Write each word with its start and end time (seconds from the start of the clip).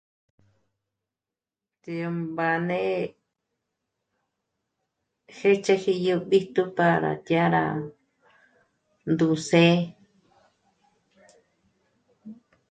T'embáne 1.81 2.81
hêch'eji 5.37 5.93
yó 6.05 6.15
bíjtu 6.29 6.61
para 6.77 7.11
dyàra 7.25 7.63
ndǜs'é'e 9.11 9.75